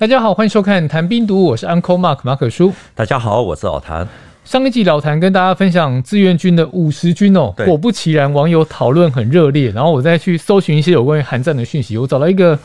[0.00, 2.72] 大家好，欢迎收看《谈兵读》，我是 Uncle Mark 马可叔。
[2.94, 4.08] 大家好，我是老谭。
[4.46, 9.70] 上一集老谭跟大家分享志愿军的五十军哦，果不其然，网友讨论很热烈。
[9.72, 12.58] 然后我再去搜寻一些有关于韩战的讯息，我找到一个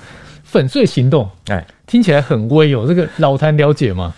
[0.45, 2.86] 粉碎行动，哎，听起来很威哦。
[2.88, 4.15] 这个老谭了解吗？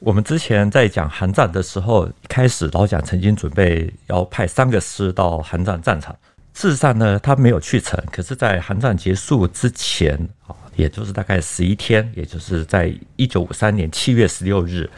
[0.00, 6.16] 我们之前在讲韩战的时候，一开始老蒋曾经准备要派三个师到韩战战场，
[6.52, 8.02] 事实上呢，他没有去成。
[8.10, 10.66] 可是，在韩战结束之前啊。
[10.78, 14.88] 也就是大概十一天，也就是在一九五三年七月十六日，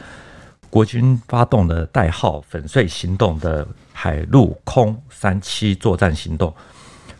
[0.69, 6.53] 国军发动了代号“粉碎行动”的海陆空三栖作战行动，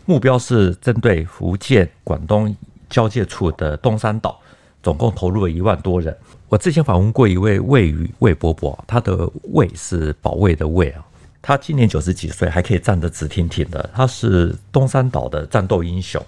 [0.06, 2.54] 目标是针对福建、广东
[2.88, 4.40] 交界处的东山岛，
[4.80, 6.16] 总共投入了一万多人。
[6.48, 11.04] 我之前访问过一位卫宇魏伯伯，他的“魏”是保卫的“卫”啊，
[11.42, 13.90] 他今年九十几岁，还可以站得直挺挺的。
[13.92, 16.24] 他是东山岛的战斗英雄，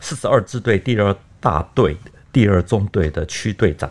[0.00, 1.14] 四十二支队第二。
[1.46, 1.96] 大队
[2.32, 3.88] 第二中队的区队长，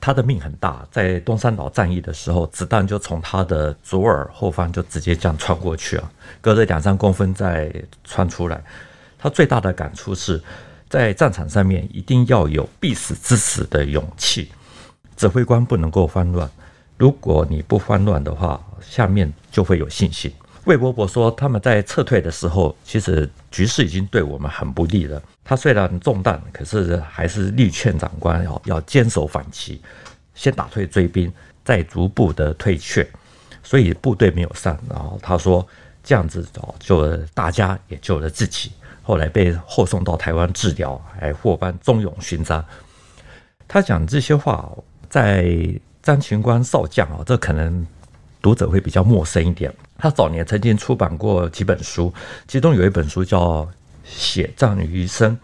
[0.00, 6.08] 他的命很大，在东山岛战役的时候，子弹就从他的左耳后方就直接这样穿过去啊，
[6.40, 7.68] 隔着两三公分再
[8.04, 8.62] 穿出来。
[9.18, 10.40] 他最大的感触是，
[10.88, 14.52] 在战场上面一定要有必死之死的勇气，
[15.16, 16.48] 指挥官不能够慌乱，
[16.96, 20.32] 如果你不慌乱的话，下面就会有信心。
[20.64, 25.22] 魏伯伯说，他们在撤退的时候，其实局势已经对我们很不利了。
[25.44, 29.80] 他虽然中弹，可是还是力劝长官要要坚守反击，
[30.34, 31.30] 先打退追兵，
[31.62, 33.06] 再逐步的退却。
[33.62, 34.78] 所以部队没有散。
[34.88, 35.66] 然后他说，
[36.02, 38.72] 这样子哦，就大家也救了自己。
[39.02, 42.64] 后来被后送到台湾治疗，还获颁忠勇勋章。
[43.68, 44.70] 他讲这些话，
[45.10, 45.54] 在
[46.02, 47.86] 张群官少将啊，这可能。
[48.44, 49.72] 读者会比较陌生一点。
[49.96, 52.12] 他早年曾经出版过几本书，
[52.46, 53.62] 其中有一本书叫
[54.04, 55.34] 《血战余生》，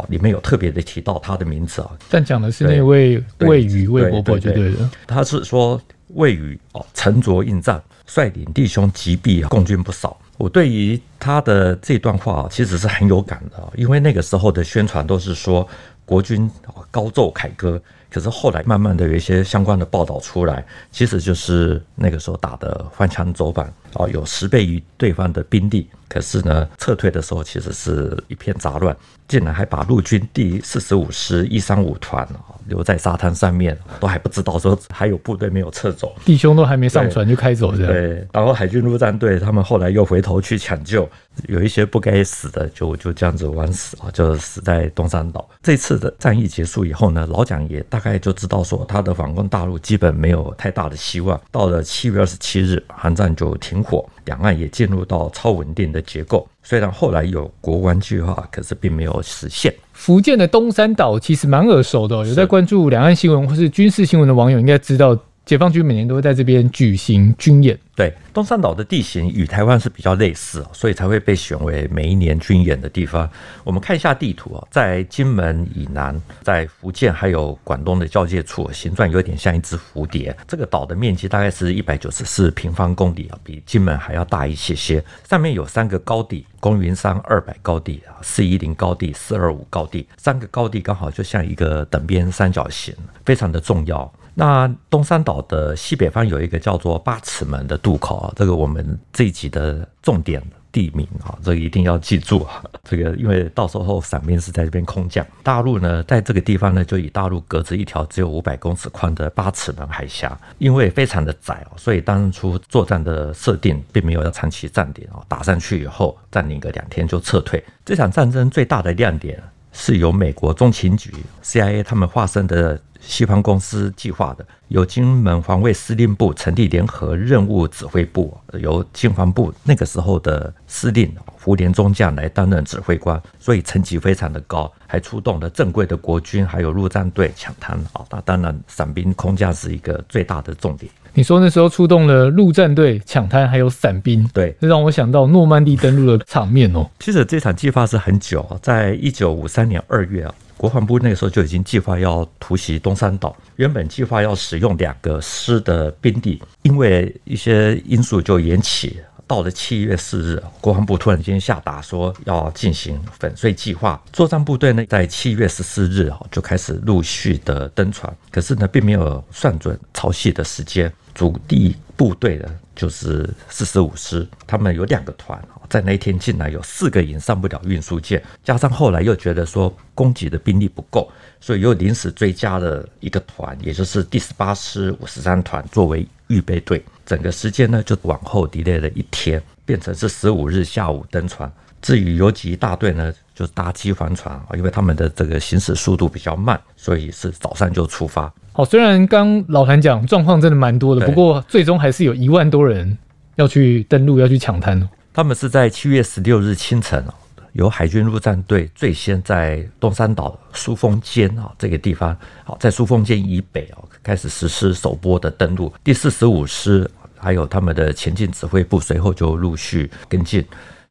[0.00, 1.90] 啊，里面有特别的提到他的名字啊。
[2.08, 4.90] 但讲的是那位魏宇魏伯伯就对了。
[5.06, 5.78] 他是说
[6.14, 10.18] 魏宇哦，沉着应战，率领弟兄击毙共军不少。
[10.38, 15.68] 我对于他的这段话其实是很有感的，因为那个时候的宣传都是说
[16.06, 16.50] 国军
[16.90, 17.78] 高奏凯歌。
[18.10, 23.72] 可是后来慢慢的有一些相关的报道出来，其实就是那个时候打的换枪走板。
[23.94, 25.88] 啊，有十倍于对方的兵力。
[26.08, 28.96] 可是呢，撤退的时候其实是一片杂乱，
[29.28, 37.92] 竟然还把陆军第四十五师一三五团啊留在沙滩上面，都还不知道说还有部队没有撤走，弟兄都还没上船就开走这样。
[37.92, 41.06] 对，然后海军陆战队他们后来又回头去抢救，
[41.46, 45.46] 有一些不该死的就就这样子枉死啊，就死在东山岛。
[45.62, 51.38] 这次的战役结束以后呢，老蒋也大概就知道说他的反攻大陆基本没有太大的希望。
[51.50, 56.00] 到了七月二十七日，韩战就停火，两岸也进入到超稳定的。
[56.02, 59.74] 结构虽然后来有国湾计划，可是并没有实现。
[59.92, 65.18] 福建的东山岛其实蛮耳熟的，有在关注两岸新闻或是军事新闻的网友应该知道。
[65.44, 67.78] 解放军每年都会在这边举行军演。
[67.98, 73.28] 对，东山岛的地形与台湾是比较类似，所以才会被选为每一年军演的地方。
[73.64, 80.32] 我们看一下地图啊，在金门以南，在福建还有广东的交界处，形状有点像一只蝴蝶。
[80.46, 85.04] 这个岛的面积大概是一百九十四平方公里啊，比金门还要大一些些。
[85.28, 90.06] 上面有三个高地：公云山二百高地啊、四一零高地、四二五高地。
[90.16, 92.94] 三个高地刚好就像一个等边三角形，
[93.24, 94.08] 非常的重要。
[94.38, 100.40] 那东山岛的西北方有一个叫做八尺门的渡口啊，这个我们这一集的重点
[100.70, 102.62] 地名啊，这个一定要记住啊。
[102.84, 117.60] 这个因为到时候伞兵是在这边空降，大陆呢在这个地方呢就以大陆隔着一条只有五百公尺宽的八尺门海峡，因为非常的窄哦，所以当初作战的设定并没有要长期站点啊，打上去以后占领个两天就撤退。
[117.84, 121.12] 这场战争最大的亮点是由美国中情局
[121.42, 122.80] CIA 他们化身的。
[123.08, 138.04] 西方公司计划的，由金门防卫司令部成立联合任务指挥部，由金防部那个时候的司令福田中将来担任指挥官，所以层级非常的高，还出动了正规的国军，还有陆战队抢滩啊。
[138.10, 140.92] 那当然，伞兵空降是一个最大的重点。
[141.14, 146.86] 你说那时候出动了陆战队抢滩，还有伞兵，对，这让我想到诺曼底登陆的场面哦。
[147.00, 150.34] 其实这场计划是很久，在一九五三年二月啊。
[150.58, 158.98] 国防部那个时候就已经计划要突袭东山岛，原本计划要使用两个师的兵力，因为一些因素就延期。
[159.26, 175.36] 到了七月四日，国防部突然间下达说要进行粉碎计划，作战部队呢在七月十四日啊就开始陆续的登船，可是呢并没有算准潮汐的时间，主力部队的就是四十五师，他们有两个团，
[175.68, 181.10] 在那一天进来有四个营上不了运输舰，加上后来又觉得说供给的兵力不够，
[181.40, 191.52] 所以又临时追加了一个团，也就是第十八师五十三团作为预备队，整个时间呢就往后 delay 了一天，变成是十五日下午登船。
[191.82, 198.32] 至于游击大队呢，就搭机帆船啊，因为他们的这个行驶速度比较慢，所以是早上就出发。
[198.58, 202.98] 好，虽然刚老谭讲状况真的蛮多的，不过最终还是有一万多人
[203.36, 204.88] 要去登陆，要去抢滩。
[205.14, 207.04] 他们是在七月十六日清晨
[207.52, 215.72] 由海军陆战队最先在东山岛苏峰间啊这个地方，好，在苏峰间以北哦开始实施首波的登陆。
[215.84, 220.44] 第四十五师还有他们的前进指挥部随后就陆续跟进。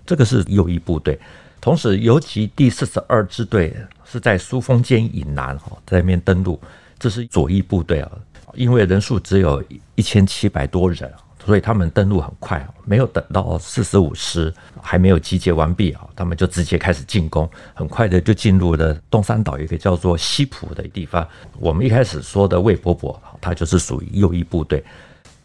[0.06, 1.20] 这个是右翼部队，
[1.60, 3.76] 同时尤其第四十二支队
[4.06, 6.58] 是在苏峰间以南哈，在那边登陆。
[7.00, 8.12] 这是左翼部队啊，
[8.54, 9.64] 因为人数只有
[9.96, 11.12] 一千七百多人，
[11.46, 21.28] 所以他们登陆很快，没有等到四十五师还没有集结完毕啊，他们就直接开始进攻，很快的就进入了东山岛一个叫做西浦的地方。
[21.60, 24.84] 我们一开始说的魏伯伯，他就是属于右翼部队。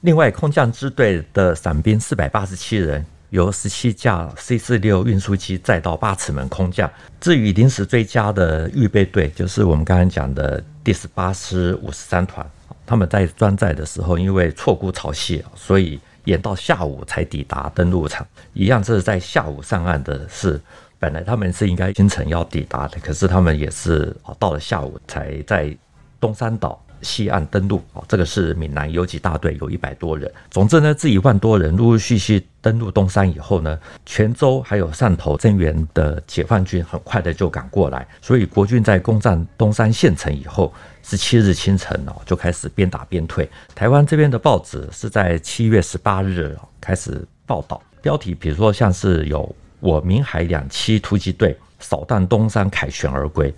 [0.01, 3.05] 另外，空降支队的伞兵四百八十七人。
[3.33, 6.91] 由十七架 C 四六运输机载到八尺门空降。
[7.19, 12.47] 至于临时追加的预备队，就是我们刚才讲的第十八师五十三团，
[12.85, 18.27] 他们在专载的时候，因为错估潮汐，所以延到下午才抵达登陆场。
[18.53, 20.61] 一样，这是在下午上岸的是，
[20.99, 25.75] 本来他们是应该清晨要抵达的，可是他们也是到了下午才在
[26.21, 26.79] 东山岛。
[27.03, 30.33] 西岸登陆哦，这个是闽南游击大队，有一百多人。
[30.51, 40.73] 总之呢，这一万多人陆陆续续登陆东山以后呢，泉州还有汕头增援的解放军很快的就赶过来，所以国军在攻占东山县城以后，
[41.03, 43.49] 十七日清晨哦就开始边打边退。
[43.75, 53.53] 台湾这边的报纸是在七月十八日开始报道，标题比如说像是有我闽海两栖突击队扫荡东山凯旋而归。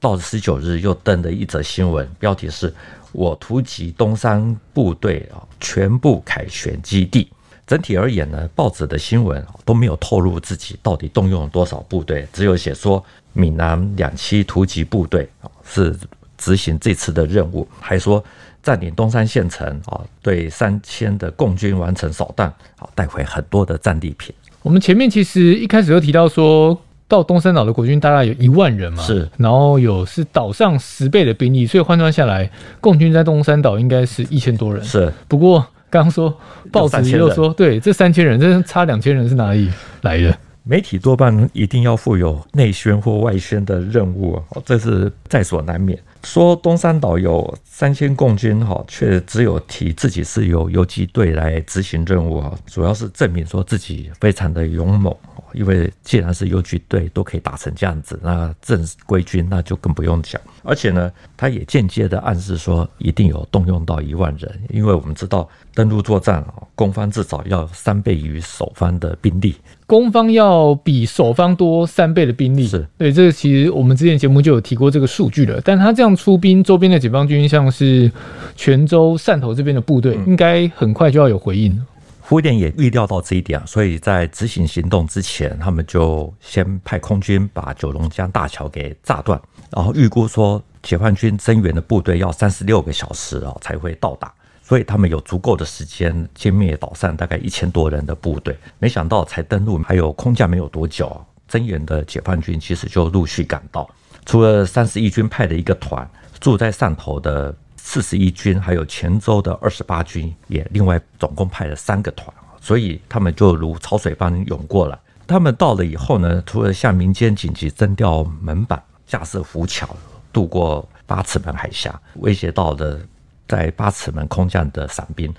[0.00, 2.72] 到十九日，又登了一则新闻，标题是
[3.12, 7.28] “我突击东山部队啊，全部凯旋基地”。
[7.66, 15.94] 整体而言呢，报纸的新闻都没有透露自己到底动用了多少部队，只有写说闽南两栖突击部队啊是
[16.38, 18.24] 执行这次的任务，还说
[18.62, 22.48] 占领东山县城啊，对三千的共军完成扫荡，
[22.78, 24.34] 啊带回很多的战利品。
[24.62, 26.80] 我们前面其实一开始就提到说。
[27.08, 32.48] 到东山岛的国军大概有一万人嘛，是，然后有是岛上十倍的兵力，所以换算下来，
[32.80, 34.84] 共军在东山岛应该是一千多人。
[34.84, 35.58] 是，不过
[35.88, 36.32] 刚刚说
[36.70, 39.70] 报纸又说，对，这三千人，这差两千人是哪里
[40.02, 40.38] 来的？
[40.64, 45.98] 媒体多半一定要负有内宣或外宣的任务，这是在所难免。
[46.24, 55.14] 说东山岛有三千共军，哈，却只有提自己是由游击队来执行任务，哈，主要是证明说自己非常的勇猛。
[55.58, 60.40] 因为既然是游击队都可以打成这样子，那正规军那就更不用讲。
[60.62, 72.68] 而且呢，他也间接的暗示说，一定有动用到一万人，因为我们知道登陆作战啊，攻方至少要三倍于守方的兵力，攻方要比守方多三倍的兵力。
[72.68, 75.60] 是对，这个其实我们之前节目就有提过这个数据了。
[75.64, 78.10] 但他这样出兵，周边的解放军像是
[78.54, 81.84] 泉州、汕头这边的部队，应该很快就要有回应。
[82.28, 94.30] 胡煊也预料到这一点，所以在执行行动之前，他们就先派空军把九龙江大桥给炸断，然后预估说解放军增援的部队要三十六个小时啊才会到达，
[94.62, 98.54] 所以他们有足够的时间歼灭岛上大概一千多人的部队。
[98.78, 103.88] 没想到才登陆还有空降没有多久，增援的解放军其实就陆续赶到，
[104.26, 106.06] 除了三十一军派的一个团
[106.38, 107.56] 住在汕头的。
[107.90, 112.28] 四十一军还有泉州的二十八军也另外总共派了三个团，
[112.60, 114.98] 所以他们就如潮水般涌过来。
[115.26, 119.88] 他们到了以后呢，除了向民间紧急征调门板、架设浮桥，
[120.30, 123.00] 渡过八尺门海峡，威胁到了
[123.48, 125.32] 在八尺门空降的伞兵。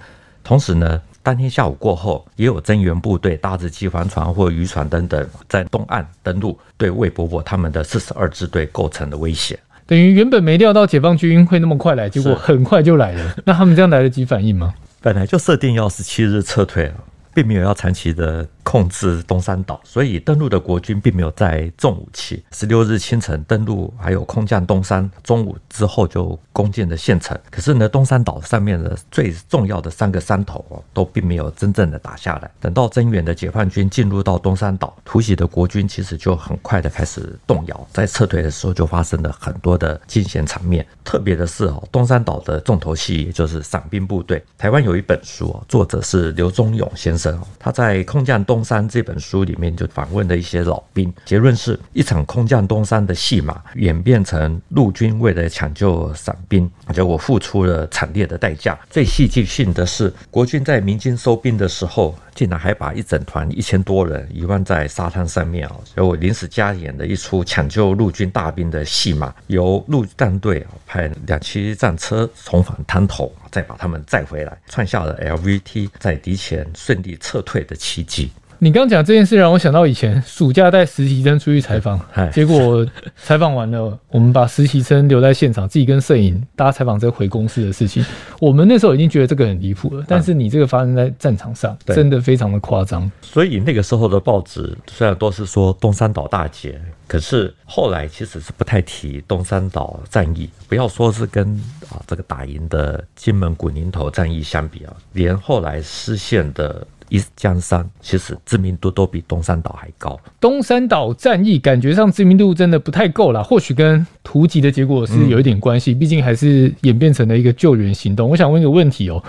[0.44, 9.60] 同时呢，当天下午过后，也有增援部队搭着机帆船或渔船等等，在东岸登陆，对魏伯伯他们的四十二支队构成了威胁。
[9.90, 13.36] 等于原本没料到解放军会那么快来，结果很快就来了。
[13.44, 14.76] 那他们这样来得及反应吗？
[15.02, 16.94] 本来就设定要十七日撤退了，
[17.34, 22.44] 并没有要长期的控制东山岛，所以登陆的国军并没有在重武器。
[22.52, 27.36] 十六日清晨登陆，还有空降东山，中午之后就攻进了县城。
[27.50, 32.52] 可是呢，东山岛上面的最重要的三个山头哦，都并没有真正的打下来。
[32.60, 40.86] 等到增援的解放军进入到东山岛，突袭的国军其实就很快的开始动摇，在撤退的时候就发生了很多的惊险场面。
[41.04, 44.46] 特别的是哦，东山岛的重头戏也就是伞兵部队。
[44.60, 58.78] 台湾有一本书哦，作者是刘忠勇先生哦，他在《空降东东山》这本书里面就访问了一些老兵，结论是一场空降东山的戏码演变成陆军为了抢救伞兵，结果付出了惨烈的代价。
[58.90, 65.78] 最戏剧性的是，国军在鸣金收兵的时候，竟然还把一整团一千多人遗忘在沙滩上面啊！
[65.96, 78.30] 结果临时加演了一出抢救陆军大兵的戏码，由陆战队派两栖战车重返滩头，再把他们载回来，创下了 LVT 在敌前顺利撤退的奇迹。
[78.62, 81.98] 你刚讲这件事，让我想到以前暑假带实习生出去采访，
[82.34, 82.86] 结果
[83.16, 88.06] 采访完了，我们把实习生留在现场，自己跟摄影搭采访车回公司的事情。
[88.38, 93.10] 我们那时候已经觉得这个很离谱了，但是你这个发生在战场上，真的非常的夸张。
[93.22, 100.50] 所以那个时候的报纸虽然都是说东山岛大捷，可是后来其实是不太提东山岛战役。
[100.68, 101.48] 不要说是跟
[101.90, 106.86] 啊这个打赢的金门古宁头战役相比啊，连后来失陷的。
[107.10, 110.20] 一江山其实知名度都比东山岛还高。
[110.40, 118.30] 东山岛战役感觉上知名度真的不太够了，或许跟突击的结果是有一点关系，毕竟还是演变成了一个救援行动。
[118.30, 119.24] 我想问一个问题哦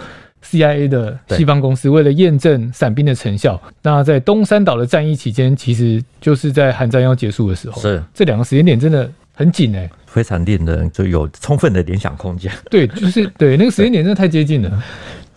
[0.44, 12.52] ，CIA 的西方公司为了验证伞兵的成效，那在东山岛的战役期间，其实就是在韩战要结束的时候，是这两个时间点真的很紧哎，非常令人就有充分的联想空间。
[12.70, 14.82] 对，就是对那个时间点真的太接近了。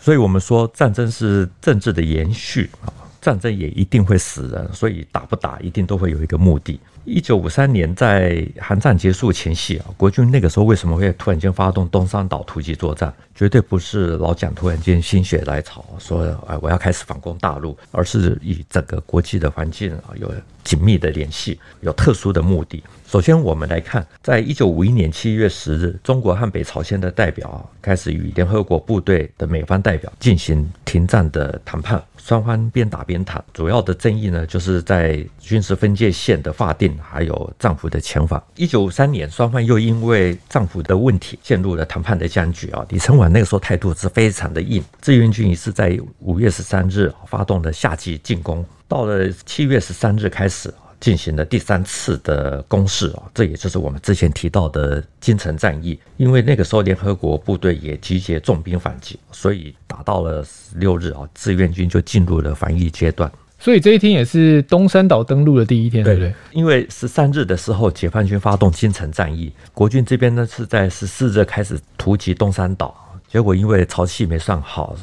[0.04, 2.92] 所以我们说，战争是政治的延续啊，
[3.22, 6.78] 战争也一定会死人，所以打不打一定都会有一个目的。
[7.06, 13.14] 一九五三年在韩战结束前夕啊，国军那个时候为什么会突然间发动东山岛突击作战？
[13.36, 20.32] 绝对不是老蒋突然间心血来潮说，哎，我要开始反攻大陆，而是与整个国际的环境啊有
[20.64, 22.82] 紧密的联系，有特殊的目的。
[23.06, 32.02] 首先，我们来看，在一九五一年七月十日，中国和北朝鲜的代表开始与联合国部队的美方代表进行停战的谈判。
[32.26, 38.42] 双方边打边谈，主要的争议呢，就是在军事分界线的划定，还有战俘的遣返。
[38.56, 42.86] 一九五三年，双方又因为战俘的问题陷入了谈判的僵局啊。
[42.88, 50.74] 李承晚那个时候态度是非常的硬，志愿军也是在五月十三日发动了夏季进攻，到了七月十三日开始。
[51.04, 56.00] 进行了第三次的攻势啊，这也就是我们之前提到的金城战役。
[56.16, 63.30] 因为那个时候联合国部队也集结重兵反击，所以打到了十六日啊，志愿军就进入了防御阶段。
[63.60, 66.34] 所以这一天也是东山岛登陆的第一天，对不对？
[66.54, 72.96] 因为十三日的时候，解放军发动金城战役，国军这边呢是在十四日开始突击东山岛，
[73.28, 74.96] 结果因为潮汐没算好。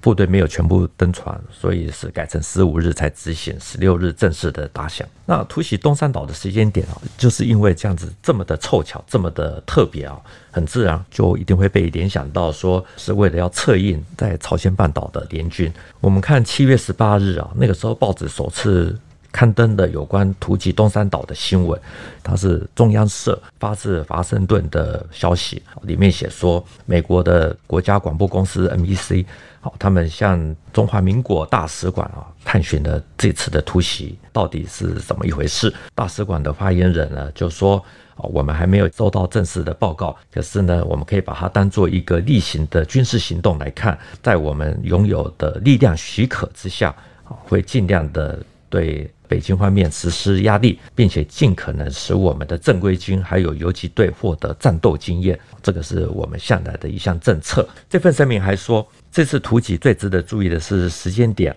[0.00, 5.06] 部队没有全部登船，所以是改成十五日才执行，十六日正式的打响。
[5.26, 10.18] 那突袭东山岛的时间点啊，就是因为这样子这么的凑巧，这么的特别啊，
[10.50, 15.72] 很自然就一定会被联想到说是为了要策应在朝鲜半岛的联军。
[16.00, 18.96] 我们看七月十八日啊，那个时候报纸首次
[19.38, 21.80] 刊登的有关突击东山岛的新闻，
[22.24, 29.24] 它是中央社发自华盛顿的消息，里面写说美国的国家广播公司 NBC。
[29.60, 35.72] 好，他们向中华民国大使馆啊探寻了这次的突袭到底是怎么一回事。
[35.94, 37.80] 大使馆的发言人呢就说
[38.18, 46.92] ：“我们还没有收到正式的报告，可是呢，我们可以把它当做一个例行的军事行动来看，在我们拥有的力量许可之下，
[47.22, 57.68] 会尽量的对。”北京方面实施压力，并且尽可能使我们的正规军还有游击队获得战斗经验，这个是我们向来的一项政策。
[57.88, 61.54] 这份声明还说，这次突袭最值得注意的是时间点，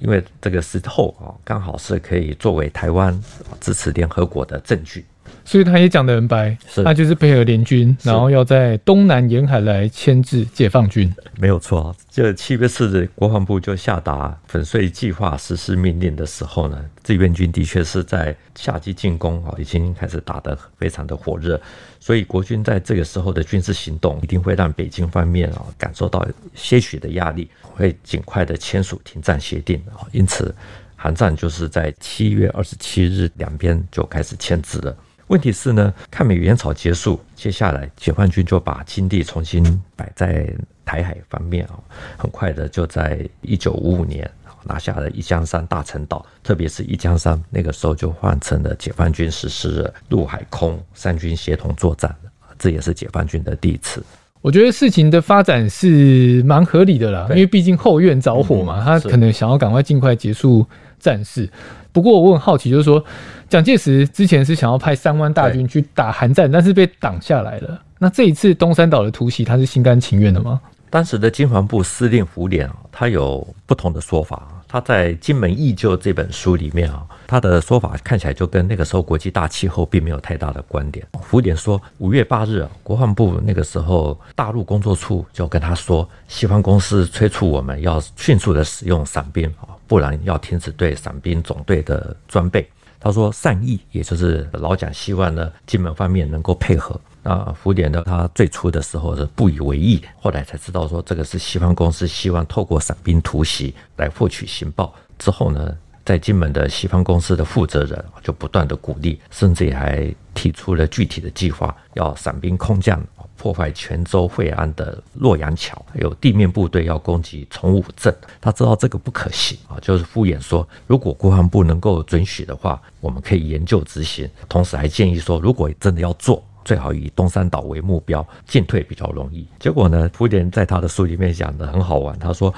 [0.00, 3.18] 因为这个时候啊，刚好是可以作为台湾
[3.60, 5.04] 支持联合国的证据。
[5.44, 11.12] 所以他也讲得很白，他就是配合联军，然后要在东南沿海来牵制解放军。
[11.38, 21.60] 没有错，这七月四日，国防部就下达粉碎计划实施命令的时候呢，志愿军的确是在夏季进攻啊，已经开始打得非常的火热。
[21.98, 30.06] 所以国军在这个时候的军事行动，一定会让北京方面啊感受到些许的压力，会尽快的签署停战协定啊。
[30.12, 30.54] 因此，
[30.96, 34.96] 韩战就是在七月二十七日，两边就开始签字了。
[35.32, 39.64] 问题是呢，抗美援朝结束，接下来解放军就把精力重新
[39.96, 40.46] 摆在
[40.84, 41.80] 台海方面啊，
[42.18, 44.30] 很快的就在一九五五年
[44.64, 52.14] 拿下了一江山、大陈岛，特别是一江山，那个时候就换成了解放军实施了陆海空三军协同作战，
[52.58, 54.04] 这也是解放军的第一次。
[54.42, 60.66] 我觉得事情的发展是蛮合理的啦，因为毕竟后院着火嘛，他可能想要赶快尽快结束
[61.02, 61.50] 战事。
[61.92, 63.04] 不过我很好奇，就是说
[63.50, 67.82] 蒋介石之前是想要派三万大军去打韩战，但是被挡下来了。
[67.98, 70.60] 那这一次东山岛的突袭，他是心甘情愿的吗？
[70.88, 74.48] 当时的军防部司令胡琏啊，他有不同的说法。
[74.68, 81.06] 他在《金门忆旧》这本书里面啊，他的说法看起来就跟那个时候国际大气候并没有太大的关联。
[81.12, 92.66] 胡琏说，五月八日啊，国防部那个时候大陆工作处就跟他说，西方公司催促我们要迅速的使用伞兵啊，不然要停止对伞兵总队的装备。
[92.98, 96.98] 他说善意，也就是老蒋希望呢，金门方面能够配合。
[97.22, 104.94] 那胡琏呢，他最初的时候是不以为意，后来才知道说这个是西方公司希望透过伞兵突袭来获取情报。
[105.18, 112.98] 之后呢，在金门的西方公司的负责人就不断的鼓励，甚至也还提出了具体的计划，要伞兵空降
[113.42, 118.16] 破坏泉州惠安的洛阳桥，还有地面部队要攻击崇武镇。
[118.40, 124.30] 他知道这个不可行啊，就是敷衍说，如果国防部能够准许的话，我们可以研究执行。
[124.48, 126.40] 同时还建议说，如果真的要做。
[126.64, 129.44] 最好以东山岛为目标，进退比较容易。
[129.58, 132.16] 结果呢，胡琏在他的书里面讲得很好玩。
[132.20, 132.54] 他说：“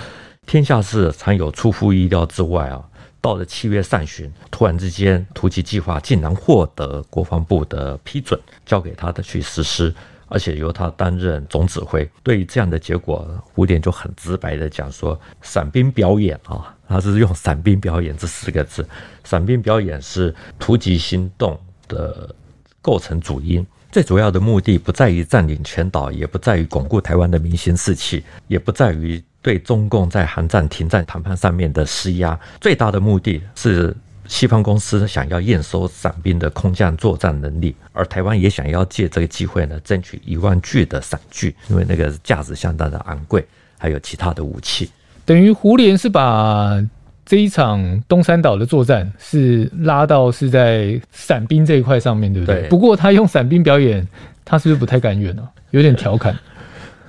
[0.46, 2.84] 天下事常有出乎意料之外啊！
[3.22, 9.94] 到了七月上旬，突然之间，突击计划竟然获得国防部的批准，交给他的去实施，
[10.34, 12.10] 而且由他担任总指挥。
[12.24, 13.24] 对于这样的结果，
[13.54, 18.84] 胡琏就很直白的讲说：‘伞兵表演啊，他是用‘伞兵表演’这四个字
[19.22, 22.34] ，‘伞兵表演’是突击行动的
[22.82, 32.36] 构成主因。”最主要的目的不在于占领全岛，也不在于巩固台湾的民心士气，也不在于对中共在韩战停战谈判上面的施压。
[32.60, 33.94] 最大的目的是
[34.26, 43.44] 西方公司想要验收伞兵的空降作战能力，而台湾也想要借这个机会呢，争取一万具的伞具，因为那个价值相当的昂贵，
[43.78, 44.90] 还有其他的武器。
[45.24, 46.82] 等于胡琏是把。
[47.26, 52.60] 这一场东山岛的作战是拉到是在伞兵这一块上面对不对？
[52.60, 52.68] 对。
[52.68, 54.06] 不过他用伞兵表演，
[54.44, 55.48] 他是不是不太甘愿呢？
[55.70, 56.38] 有点调侃。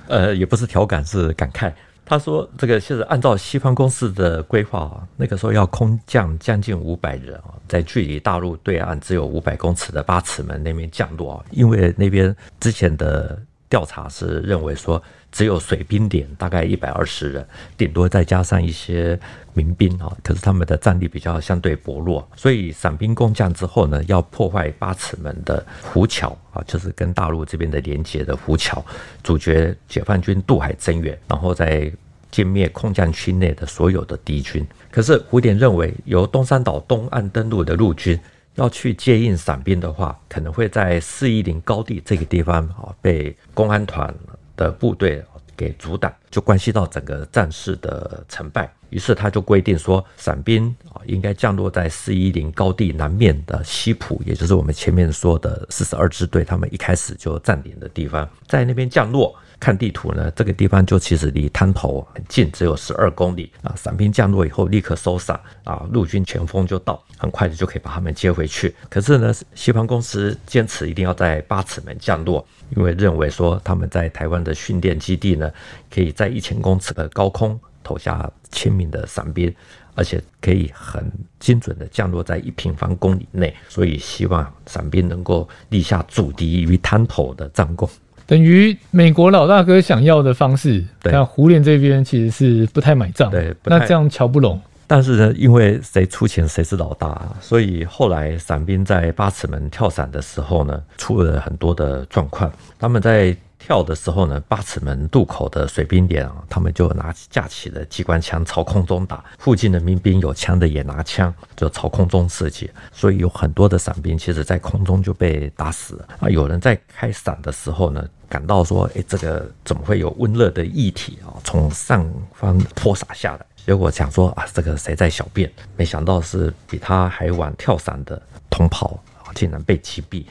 [0.08, 1.70] 呃，也不是调侃，是感慨。
[2.08, 13.36] 他说：“这个是按照西方公司的规划啊，那个时候要空降将近五百人啊，在距离大陆对岸只有五百公尺的八尺门那边降落啊，因为那边之前的
[13.68, 15.02] 调查是认为说。”
[15.32, 19.18] 只有水兵点大概一百二十人，顶多再加上一些
[19.52, 20.10] 民兵啊。
[20.22, 28.82] 可是他们的战力比较相对薄弱，所以伞兵攻降之后呢，要破坏八尺门的浮桥啊，就是跟大陆这边的连接的浮桥，
[29.22, 31.92] 阻绝解放军渡海增援，然后再
[32.32, 34.66] 歼灭空降区内的所有的敌军。
[34.90, 38.18] 可是胡琏认为，由东山岛东岸登陆的陆军
[38.56, 44.14] 要去接应伞兵的话，可能会在四一零高地这个地方啊被公安团。
[44.56, 45.22] 的部队
[45.54, 48.72] 给阻挡，就关系到整个战事的成败。
[48.88, 59.38] 于是他就规定说，伞兵啊应该降落在四一零高地南面的西浦，也就是我们前面说的四十二支队他们一开始就占领的地方，在那边降落。
[59.58, 63.74] 看地图呢，这个地方就其实离滩头很近，只有十二公里啊。
[63.76, 68.74] 伞兵降落以后立刻收伞啊，陆军前锋就到，很快的就可以把他们接回去。
[68.88, 75.50] 可是呢，西方公司坚持一定要在八尺门降落，因为认为说他们在台湾的训练基地呢，
[75.90, 79.52] 可以在一千公尺的高空投下千名的伞兵，
[79.94, 87.88] 而且可以很精准的降落在一平方公里内，所以希望伞兵能够立下阻敌于滩头的战功。
[88.26, 94.60] 等于美国老大哥想要的方式，那胡琏这边其实是不太买账，对，那这样瞧不拢。
[94.88, 102.52] 但是呢，因为谁出钱谁是老大，所以后来伞兵在八尺门跳伞的时候呢，出了很多的状况。
[102.78, 116.28] 他们在跳的时候呢，八尺门渡口的水兵连啊，他们就拿起架起了机关枪朝空中打，附近的民兵有枪的也拿枪就朝空中射击，所以有很多的伞兵其实在空中就被打死了啊。
[116.28, 123.46] 有人在开伞的时候呢，感到说，哎，这个怎么会有温热的液体啊从上方泼洒下来？
[123.64, 125.50] 结果想说啊，这个谁在小便？
[125.76, 130.24] 没想到是比他还晚跳伞的同袍啊，竟然被击毙。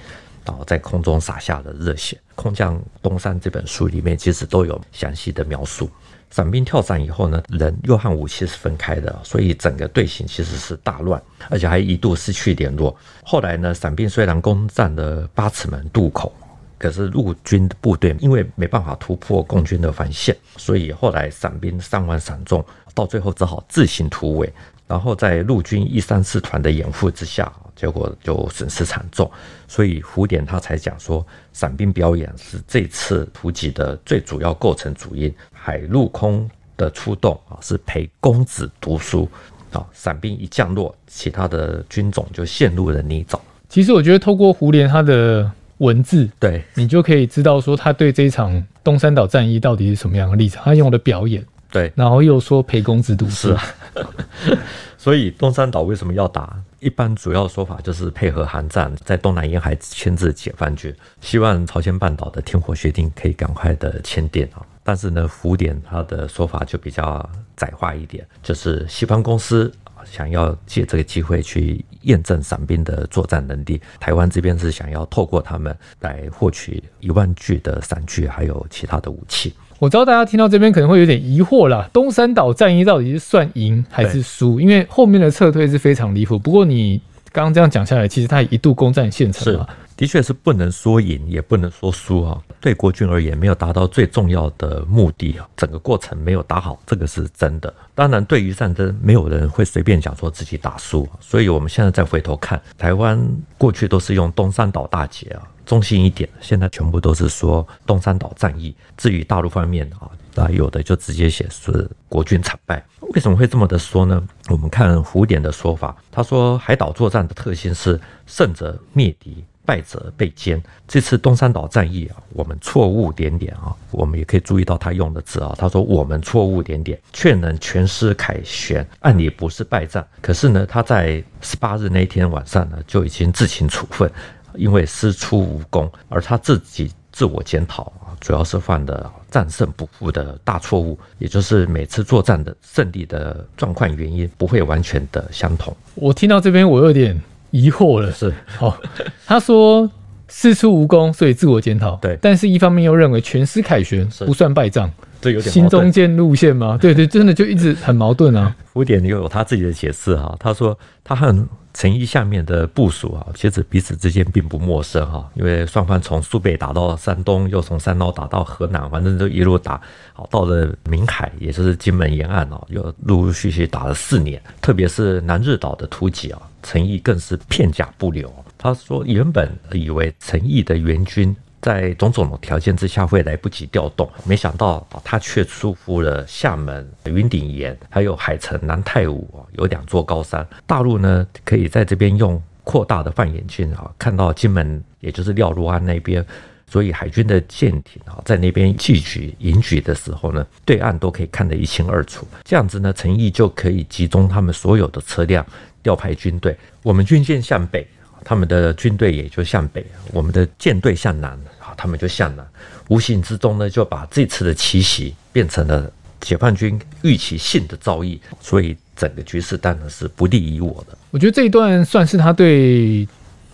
[0.46, 2.16] 然后在空中洒下了热血。
[2.36, 5.90] 空降东山这本书里面其实都有详细的描述。
[6.30, 12.96] 伞兵跳伞以后呢，人又和武器是分开的，所以整个队形其实是大乱，而且还一度失去联络。
[13.24, 16.32] 后来呢，伞兵虽然攻占了八尺门渡口，
[16.78, 24.52] 可是陆军的部队因为没办法突破共军的防线，所以后来伞兵伤亡惨重，到最后只好自行突围。
[24.88, 29.30] 然后在陆军一三四团的掩护之下，结果就损失惨重。
[29.68, 35.34] 所以胡琏他才讲说，伞兵表演是这次突击的最主要构成主因。
[35.52, 39.28] 海陆空的出动啊，是陪公子读书
[39.72, 39.84] 啊。
[39.92, 43.40] 伞兵一降落，其他的军种就陷入了泥沼。
[43.68, 50.64] 其实我觉得，透过胡琏他的文字，对你就可以知道说，他对这一场东山岛战役到底是什么样的立场。
[50.64, 51.44] 他用的表演。
[51.72, 53.64] 对，然后又说陪公子读书，是啊，
[54.98, 56.58] 所以东山岛为什么要打？
[56.80, 64.62] 一般主要说法就是配合韩战，在东南沿海牵制解放军，希望朝鲜半岛的停火协定可以赶快的签订啊。
[64.84, 69.70] 但是呢，胡点他的说法就比较窄化一点，就是西方公司
[70.06, 79.54] 想要借这个机会去验证伞兵的作战能力，台湾这边是想要透过他们来获取一万具的伞具，还有其他的武器。
[79.78, 84.60] 我知道大家听到这边可能会有点疑惑啦，东山岛战役到底是算赢还是输？
[84.60, 86.40] 因为后面的撤退是非常离谱。
[86.40, 87.02] 不过你
[87.34, 92.42] 刚刚这样讲下来，其实他也一度攻占县城嘛，的确是不能说赢，也不能说输啊。
[92.60, 97.74] 对国军而言，没有达到最重要的目的啊，整个过程没有打好，这个是真的。
[97.94, 101.08] 当然，对于战争，没有人会随便讲说自己打输。
[101.22, 103.18] 所以我们现在再回头看，台湾
[103.58, 105.42] 过去都是用东山岛大捷啊。
[105.66, 108.76] 中性一点，现在全部都是说东山岛战役。
[108.98, 112.86] 至于大陆方面啊，那有的就直接写是国军惨败。
[113.14, 114.22] 为什么会这么的说呢？
[114.50, 120.62] 我们看胡典的说法，他说海岛作战的特性是胜者灭敌，败者被歼。
[120.88, 128.88] 这次东山岛战役啊，我们错误点点啊，我们也可以注意到他用的字啊，他说我们错误点点，却能全师凯旋。
[129.00, 134.10] 按理不是败战，可是呢，他在十八日那天晚上呢，就已经自行处分。
[134.58, 145.76] 因为师出无功，而他自己自我检讨啊，主要是犯的战胜不复的大错误，也就是每次作战的胜利的状况原因不会完全的相同。
[145.96, 147.22] 我听到这边我有点
[147.56, 148.78] 疑惑了，是 好，
[149.26, 149.90] 他说
[150.28, 154.92] 师出无功，所以自我检讨，对，但是一方面又认为全师凯旋不算败仗。
[155.22, 156.78] 这有点新中间路线吗？
[156.80, 158.56] 对对，真的就一直很矛盾啊。
[158.74, 161.34] 胡典又有他自己的解释哈，他说他和
[161.74, 169.80] 陈毅下面的部署啊，其实彼此之间并不陌生哈，因为双方从苏北打到山东，又从山东打到河南，反正就一路打，
[170.14, 174.42] 好到了明海，也就是金门沿岸哦，又陆陆续续打了四年。
[174.62, 178.32] 特别是南日岛的突击啊，陈毅更是片甲不留。
[178.58, 181.36] 他说原本以为陈毅的援军。
[181.66, 190.48] 在种种的条件之下会来不及调动，没想到啊，他却出乎了厦门、云顶岩，还有海城、南太武，有两座高山。
[190.68, 196.24] 大陆呢，可以在这边用扩大的放眼镜啊，看到金门，也就是廖若安那边，
[196.70, 202.28] 所以海军的舰艇啊，在那边寄举、迎举的时候呢，对岸都可以看得一清二楚。
[202.44, 205.44] 这样子呢，陈毅就可以集中他们所有的车辆，
[205.82, 206.56] 调派军队。
[206.84, 207.88] 我们军舰向北，
[208.26, 211.40] 他们的军队也就向北；我们的舰队向南。
[211.78, 212.48] 他们就向南，
[212.88, 220.98] 无形之中呢，就把这次的奇袭变成了解放军预期性的遭遇，所以整个局势当然是不利于我的。
[221.12, 223.06] 我觉得这一段算是他对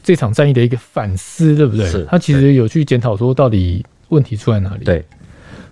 [0.04, 1.90] 这场战役的一个反思，对不对？
[1.90, 4.86] 是他其实有去检讨说到底问题出在哪里。
[4.86, 5.04] 对，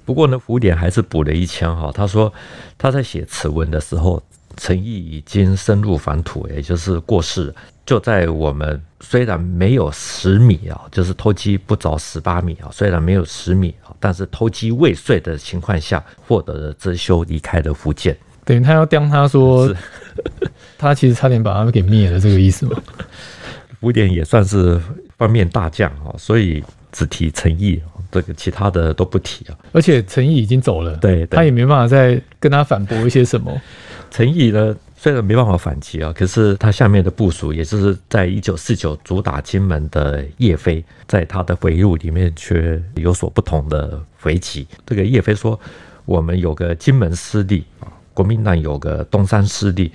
[0.04, 2.34] 不过呢，胡琏还是补了一枪哈，他说
[2.80, 4.24] 他在写此文的时候，
[4.60, 7.54] 陈毅已经深入凡土，也就是过世。
[7.86, 18.16] 就在我们虽然没有十米啊，就是偷鸡不着十八米啊，虽然没有十米啊，但是偷鸡未遂的情况下，获得了遮羞，离开了福建。
[18.44, 19.74] 等于他要刁他说，
[20.78, 22.80] 他其实差点把他们给灭了，这个意思吗？
[23.80, 24.80] 胡琏也算是
[25.18, 29.58] 方面大将啊，所以只提陈毅，这个其他的都不提啊。
[29.72, 33.60] 而且陈毅已经走了，对，他也没办法再跟他反驳一些什么。
[34.10, 34.76] 陈毅呢？
[35.02, 44.68] 虽然没办法反击啊，可是他下面的部署，也就是在一九四九主打金门的叶飞，在他的回忆录里面却有所不同的回击。
[44.86, 45.58] 这个叶飞说
[46.04, 49.90] ：“我们有个金门失利啊，国民党有个东山失利。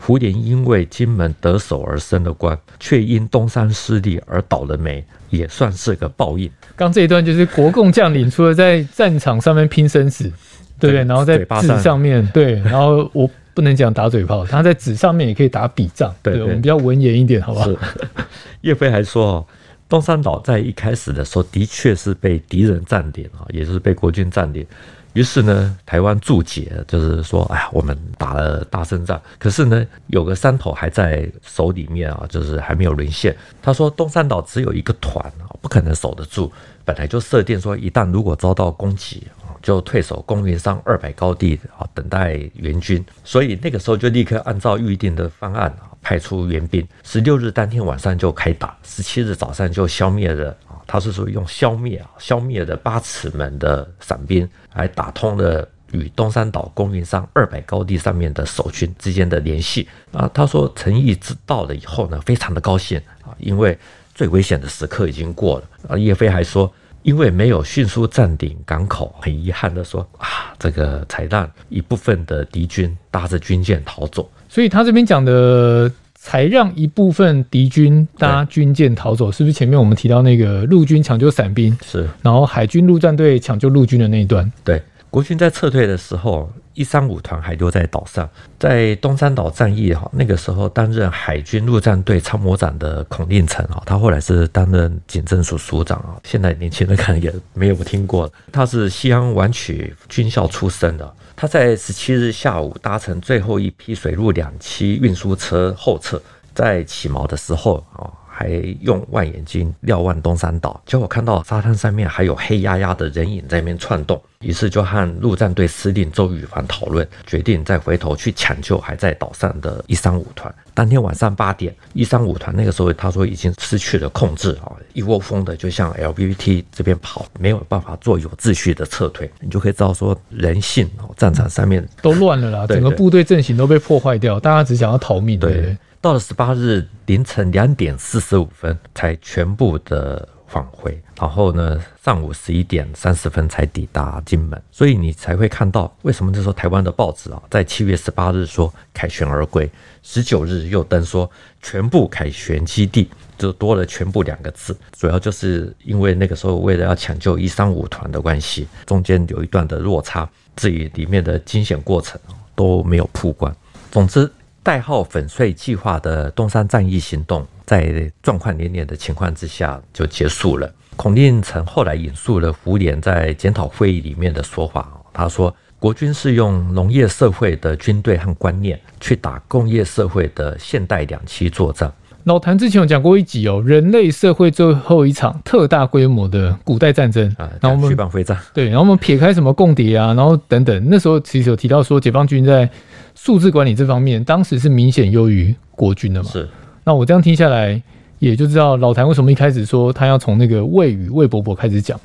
[0.00, 10.32] 胡琏因为金门得手而升了官，却因东山失利而倒了霉，也算是个报应。”刚这一段就是国共将领除了在战场上面拼生死，
[10.80, 11.04] 对不对？
[11.04, 13.30] 然后在纸上面对，然后我。
[13.56, 16.14] 不能讲打嘴炮，他在纸上面也可以打笔仗。
[16.22, 17.70] 对，我们比较文言一点，好不好？
[18.60, 19.44] 叶飞还说，
[19.88, 24.66] 东山岛在一开始的时候的确是被敌人占领啊，也就是被国军占领。
[25.14, 33.34] 于是呢，台湾注解就是说，哎呀，我们打了大胜仗，可是呢，有个山头还在手里面啊，就是还没有沦陷。
[33.62, 36.52] 他说，东山岛只有一个团啊，不可能守得住。
[36.84, 39.26] 本来就设定说，一旦如果遭到攻击。
[39.66, 43.04] 就退守公云山二百高地啊，等待援军。
[43.24, 46.86] 所以那个时候就立刻按照预定的方案啊，派出援兵。
[47.02, 60.30] 十六日当天晚上就开打，十七日早上就消灭了啊，他是属于用消灭啊，消灭了八尺门的散兵，来打通了与东山岛公云山二百高地上面的守军之间的联系啊。
[60.32, 63.76] 他说陈毅知道了以后呢，非常的高兴啊，因为
[64.14, 65.98] 最危险的时刻已经过了啊。
[65.98, 66.72] 叶飞还说。
[67.06, 74.28] 因为没有迅速占领港口，很遗憾的说啊，这个才让一部分的敌军搭着军舰逃走。
[74.48, 84.50] 所以他这边讲的才让一部分敌军搭军舰逃走，是不是前面我们提到那个陆军抢救伞兵是，然后海军陆战队抢救陆军的那一段？
[84.64, 84.82] 对。
[85.10, 88.28] 国军在撤退的时候，一三五团还留在岛上。
[88.58, 96.20] 在东山岛战役哈，那个时候担任海军陆战队参谋长的孔令成啊，他后来是担任警政署署长啊。
[96.24, 101.14] 现在年轻人可能也没有听过，他是西安晚曲军校出身的。
[101.34, 106.20] 他在十七日下午搭乘最后一批水陆两栖运输车后撤，
[106.54, 108.10] 在起锚的时候啊。
[108.38, 108.48] 还
[108.82, 120.54] 用望远镜瞭望东山岛，结果看到沙滩上面还有黑压压的人影在那边窜动，于是就和陆战队司令周宇凡讨论，决定再回头去抢救还在岛上的一三五团。
[120.74, 129.30] 当天晚上八点，一三五团那个时候他说已经失去了控制啊，一窝蜂的就向 LBT 这边跑，没有办法做有秩序的撤退。
[129.40, 135.40] 你就可以知道说人性哦，战场上面都乱了啦，整个部队阵型都被破坏掉，大家只想要逃命。
[135.40, 135.76] 对，对。
[136.06, 149.68] 到了十八日凌晨两点四十五分才全部的返回，然后呢，上午十一点三十分才抵达金门，所以你才会看到为什么这时候台湾的报纸啊，在七月十八日说凯旋而归，
[150.04, 151.28] 十九日又登说
[151.60, 162.16] 全部凯旋基地，就多了“全部”两个字，主要就是因为那个时候为了要抢救一三五团的关系，中间有一段的落差，至于里面的惊险过程
[162.54, 163.52] 都没有曝光。
[163.90, 164.30] 总之。
[164.66, 170.68] 代号“粉碎计划”的东山战役行动，在状况连连的情况之下就结束了。
[170.96, 181.92] 孔令成后来引述了胡琏在检讨会议里面的说法，他说：“国军是用农业社会的军队和观念去打工业社会的现代两栖作战。”
[182.26, 192.68] 老谭之前有讲过一集哦，人类社会最后一场特大规模的古代战争啊，然后我们会战对，然后我们撇开什么共谍啊，然后等等，那时候其实有提到说，解放军在
[193.14, 196.28] 数字管理这方面，当时是明显优于国军的嘛。
[196.28, 196.48] 是，
[196.82, 197.80] 那我这样听下来，
[198.18, 201.96] 也就知道老谭为什么一开始说他要从那个魏与魏伯伯开始讲，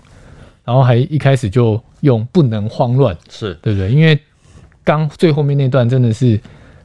[0.64, 3.90] 然后还一开始就用不能慌乱，是对不对？
[3.90, 4.20] 因为
[4.84, 6.40] 刚最后面那段真的是。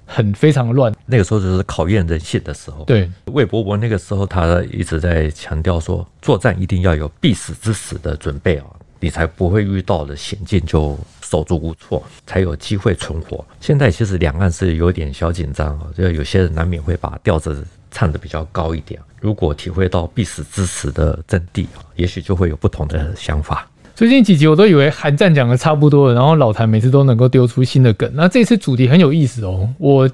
[0.06, 2.84] 很非常乱，那个时候就是考验人性的时候。
[2.84, 8.66] 对，魏伯伯那个时候他一直在强调说，作战一定要有必死之死的准备啊，
[9.00, 13.44] 你才不会遇到了险境就手足无措，才有机会存活。
[13.60, 19.00] 现在其实两岸是有点小紧张啊，就有些人难免会把调子唱得比较高一点。
[19.20, 21.66] 如果体会到必死之时的真谛，
[21.96, 23.68] 也许就会有不同的想法。
[23.96, 28.08] 最近几集我都以为韩战讲的差不多了，然后老谭每次都能够丢出新的梗。
[28.12, 30.06] 那这次主题很有意思哦，我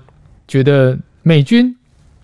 [0.46, 1.74] 觉得美军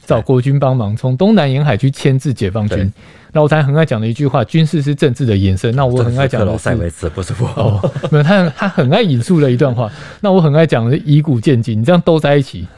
[0.07, 2.93] 找国军帮忙，从东南沿海去牵制解放军。
[3.33, 5.75] 老谭很爱讲的一句话：军事是政治的延伸。
[5.75, 9.91] 那我很爱讲的是，是不是不哦， 没有他他很爱引述的一段话。
[10.21, 12.69] 那我很爱讲的是以古鉴今，你这样都在一起，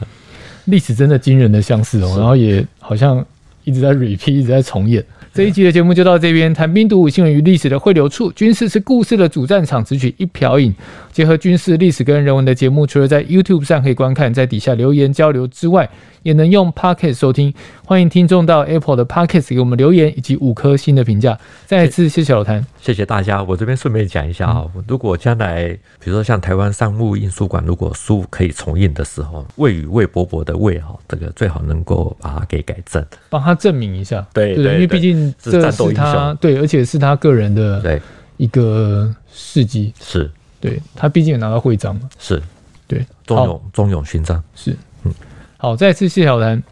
[0.65, 3.23] 历史真的惊人的相似哦，然后也好像
[3.63, 5.05] 一直在 repeat，一直在重演。
[5.33, 10.75] 这一集的节目就到这边，谈兵读武，新闻与历史的汇流处，军事是故事的主战场，只取一瓢饮，
[11.13, 15.89] 结合军事历史跟人文的节目，除了在 YouTube 上可以观看，在底下留言交流之外。
[16.23, 17.51] 也能用 Podcast 收听，
[17.83, 21.35] 欢迎听众到 Apple 的 Podcast 给我们留言以及五颗星的评价。
[21.65, 23.41] 再一次谢谢老谭，谢谢大家。
[23.43, 34.25] 我这边顺便讲一下啊，如果将来比如说像台湾商务印书馆，如果书可以重印的时候，魏与魏伯伯的魏哈，这个最好能够把它给改正，帮他证明一下。
[34.33, 38.01] 对对，因为毕竟这是他对，而且是他个人的对。
[38.37, 40.29] 一个事迹，是。
[40.59, 42.41] 对他毕竟也拿到徽章嘛，是。
[42.87, 44.43] 对，忠勇忠勇勋章。
[44.55, 44.75] 是。
[45.03, 45.13] 嗯。
[45.57, 46.63] 好，再次谢谢老谭，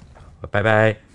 [0.49, 1.08] 拜拜。